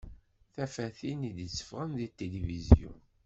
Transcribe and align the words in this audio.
Tafatin 0.53 1.21
d-itteffɣen 1.37 1.91
si 1.99 2.07
tilifizyu. 2.17 2.93